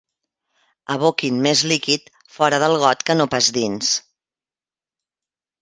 [0.95, 3.93] Aboquin més líquid fora del got que no pas dins.